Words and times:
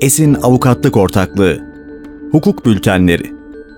Esin 0.00 0.34
Avukatlık 0.34 0.96
Ortaklığı. 0.96 1.60
Hukuk 2.32 2.66
Bültenleri. 2.66 3.32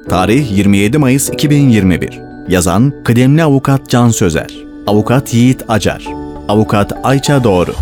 Tarih 0.08 0.56
27 0.56 0.98
Mayıs 0.98 1.30
2021 1.30 2.20
Yazan 2.48 2.92
Kıdemli 3.04 3.42
Avukat 3.42 3.88
Can 3.88 4.08
Sözer. 4.08 4.50
Avukat 4.86 5.34
Yiğit 5.34 5.64
Acar. 5.68 6.08
Avukat 6.48 6.92
Ayça 7.02 7.44
Doğru. 7.44 7.74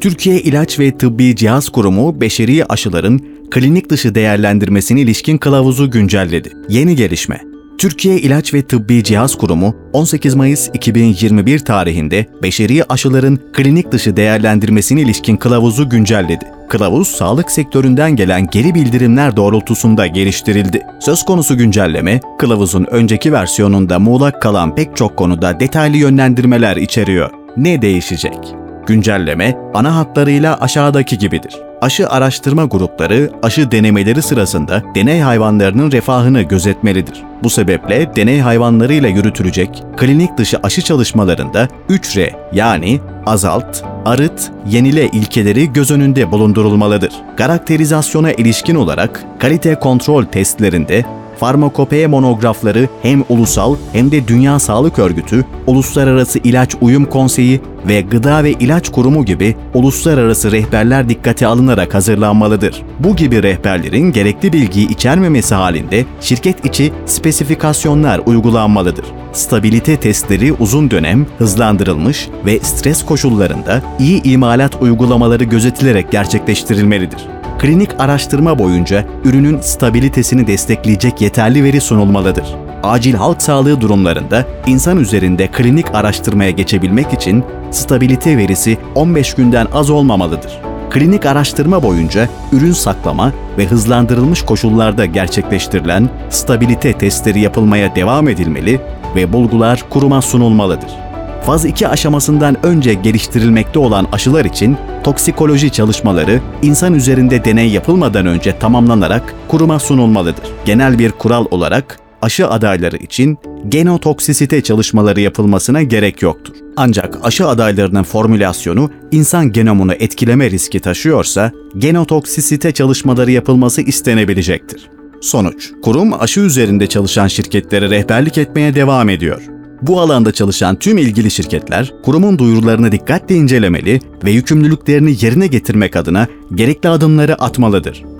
Türkiye 0.00 0.40
İlaç 0.40 0.78
ve 0.78 0.98
Tıbbi 0.98 1.36
Cihaz 1.36 1.68
Kurumu 1.68 2.20
beşeri 2.20 2.64
aşıların 2.64 3.20
klinik 3.50 3.90
dışı 3.90 4.14
değerlendirmesine 4.14 5.00
ilişkin 5.00 5.38
kılavuzu 5.38 5.90
güncelledi. 5.90 6.52
Yeni 6.68 6.96
gelişme. 6.96 7.53
Türkiye 7.84 8.16
İlaç 8.16 8.54
ve 8.54 8.62
Tıbbi 8.62 9.04
Cihaz 9.04 9.38
Kurumu 9.38 9.76
18 9.92 10.34
Mayıs 10.34 10.70
2021 10.74 11.58
tarihinde 11.58 12.26
beşeri 12.42 12.84
aşıların 12.84 13.38
klinik 13.52 13.92
dışı 13.92 14.16
değerlendirmesine 14.16 15.00
ilişkin 15.00 15.36
kılavuzu 15.36 15.88
güncelledi. 15.88 16.44
Kılavuz, 16.68 17.08
sağlık 17.08 17.50
sektöründen 17.50 18.16
gelen 18.16 18.46
geri 18.46 18.74
bildirimler 18.74 19.36
doğrultusunda 19.36 20.06
geliştirildi. 20.06 20.82
Söz 21.00 21.24
konusu 21.24 21.56
güncelleme, 21.58 22.20
kılavuzun 22.38 22.86
önceki 22.90 23.32
versiyonunda 23.32 23.98
muğlak 23.98 24.42
kalan 24.42 24.74
pek 24.74 24.96
çok 24.96 25.16
konuda 25.16 25.60
detaylı 25.60 25.96
yönlendirmeler 25.96 26.76
içeriyor. 26.76 27.30
Ne 27.56 27.82
değişecek? 27.82 28.54
Güncelleme 28.86 29.56
ana 29.74 29.96
hatlarıyla 29.96 30.60
aşağıdaki 30.60 31.18
gibidir. 31.18 31.54
Aşı 31.84 32.08
araştırma 32.08 32.64
grupları 32.64 33.30
aşı 33.42 33.70
denemeleri 33.70 34.22
sırasında 34.22 34.82
deney 34.94 35.20
hayvanlarının 35.20 35.92
refahını 35.92 36.42
gözetmelidir. 36.42 37.22
Bu 37.42 37.50
sebeple 37.50 38.16
deney 38.16 38.40
hayvanlarıyla 38.40 39.08
yürütülecek 39.08 39.82
klinik 39.96 40.38
dışı 40.38 40.58
aşı 40.62 40.82
çalışmalarında 40.82 41.68
3R 41.88 42.32
yani 42.52 43.00
azalt, 43.26 43.82
arıt, 44.04 44.50
yenile 44.70 45.08
ilkeleri 45.08 45.72
göz 45.72 45.90
önünde 45.90 46.30
bulundurulmalıdır. 46.32 47.12
Karakterizasyona 47.36 48.32
ilişkin 48.32 48.74
olarak 48.74 49.24
kalite 49.38 49.74
kontrol 49.74 50.24
testlerinde 50.24 51.04
farmakopeye 51.44 52.06
monografları 52.06 52.88
hem 53.02 53.24
ulusal 53.28 53.76
hem 53.92 54.10
de 54.10 54.28
Dünya 54.28 54.58
Sağlık 54.58 54.98
Örgütü, 54.98 55.44
Uluslararası 55.66 56.38
İlaç 56.38 56.74
Uyum 56.80 57.04
Konseyi 57.04 57.60
ve 57.88 58.00
Gıda 58.00 58.44
ve 58.44 58.52
İlaç 58.52 58.88
Kurumu 58.88 59.24
gibi 59.24 59.56
uluslararası 59.74 60.52
rehberler 60.52 61.08
dikkate 61.08 61.46
alınarak 61.46 61.94
hazırlanmalıdır. 61.94 62.82
Bu 62.98 63.16
gibi 63.16 63.42
rehberlerin 63.42 64.12
gerekli 64.12 64.52
bilgiyi 64.52 64.88
içermemesi 64.88 65.54
halinde 65.54 66.04
şirket 66.20 66.64
içi 66.64 66.92
spesifikasyonlar 67.06 68.20
uygulanmalıdır. 68.26 69.04
Stabilite 69.32 69.96
testleri 69.96 70.52
uzun 70.52 70.90
dönem 70.90 71.26
hızlandırılmış 71.38 72.28
ve 72.46 72.60
stres 72.60 73.04
koşullarında 73.04 73.82
iyi 73.98 74.22
imalat 74.22 74.82
uygulamaları 74.82 75.44
gözetilerek 75.44 76.12
gerçekleştirilmelidir 76.12 77.33
klinik 77.64 77.90
araştırma 78.00 78.58
boyunca 78.58 79.04
ürünün 79.24 79.60
stabilitesini 79.60 80.46
destekleyecek 80.46 81.20
yeterli 81.20 81.64
veri 81.64 81.80
sunulmalıdır. 81.80 82.44
Acil 82.82 83.14
halk 83.14 83.42
sağlığı 83.42 83.80
durumlarında 83.80 84.44
insan 84.66 84.98
üzerinde 85.00 85.46
klinik 85.46 85.94
araştırmaya 85.94 86.50
geçebilmek 86.50 87.12
için 87.12 87.44
stabilite 87.70 88.36
verisi 88.36 88.78
15 88.94 89.34
günden 89.34 89.66
az 89.72 89.90
olmamalıdır. 89.90 90.60
Klinik 90.90 91.26
araştırma 91.26 91.82
boyunca 91.82 92.28
ürün 92.52 92.72
saklama 92.72 93.32
ve 93.58 93.66
hızlandırılmış 93.66 94.42
koşullarda 94.42 95.06
gerçekleştirilen 95.06 96.10
stabilite 96.30 96.92
testleri 96.92 97.40
yapılmaya 97.40 97.96
devam 97.96 98.28
edilmeli 98.28 98.80
ve 99.16 99.32
bulgular 99.32 99.84
kuruma 99.90 100.22
sunulmalıdır 100.22 101.03
faz 101.46 101.64
2 101.64 101.88
aşamasından 101.88 102.66
önce 102.66 102.94
geliştirilmekte 102.94 103.78
olan 103.78 104.06
aşılar 104.12 104.44
için 104.44 104.76
toksikoloji 105.04 105.70
çalışmaları 105.70 106.40
insan 106.62 106.94
üzerinde 106.94 107.44
deney 107.44 107.68
yapılmadan 107.68 108.26
önce 108.26 108.58
tamamlanarak 108.58 109.34
kuruma 109.48 109.78
sunulmalıdır. 109.78 110.44
Genel 110.64 110.98
bir 110.98 111.12
kural 111.12 111.46
olarak 111.50 111.98
aşı 112.22 112.48
adayları 112.48 112.96
için 112.96 113.38
genotoksisite 113.68 114.62
çalışmaları 114.62 115.20
yapılmasına 115.20 115.82
gerek 115.82 116.22
yoktur. 116.22 116.54
Ancak 116.76 117.18
aşı 117.22 117.48
adaylarının 117.48 118.02
formülasyonu 118.02 118.90
insan 119.12 119.52
genomunu 119.52 119.92
etkileme 119.92 120.50
riski 120.50 120.80
taşıyorsa 120.80 121.52
genotoksisite 121.78 122.72
çalışmaları 122.72 123.30
yapılması 123.30 123.82
istenebilecektir. 123.82 124.90
Sonuç, 125.20 125.70
kurum 125.82 126.22
aşı 126.22 126.40
üzerinde 126.40 126.86
çalışan 126.86 127.26
şirketlere 127.26 127.90
rehberlik 127.90 128.38
etmeye 128.38 128.74
devam 128.74 129.08
ediyor. 129.08 129.53
Bu 129.86 130.00
alanda 130.00 130.32
çalışan 130.32 130.76
tüm 130.78 130.98
ilgili 130.98 131.30
şirketler, 131.30 131.94
kurumun 132.02 132.38
duyurularını 132.38 132.92
dikkatle 132.92 133.34
incelemeli 133.34 134.00
ve 134.24 134.30
yükümlülüklerini 134.30 135.16
yerine 135.20 135.46
getirmek 135.46 135.96
adına 135.96 136.26
gerekli 136.54 136.88
adımları 136.88 137.34
atmalıdır. 137.34 138.13